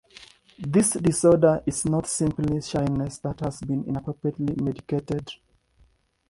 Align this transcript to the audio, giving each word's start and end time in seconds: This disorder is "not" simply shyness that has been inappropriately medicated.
This 0.57 0.93
disorder 0.93 1.61
is 1.67 1.85
"not" 1.85 2.07
simply 2.07 2.59
shyness 2.63 3.19
that 3.19 3.39
has 3.41 3.61
been 3.61 3.83
inappropriately 3.85 4.55
medicated. 4.59 5.29